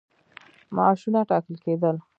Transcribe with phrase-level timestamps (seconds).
[0.75, 1.95] معاشونه ټاکل کېدل.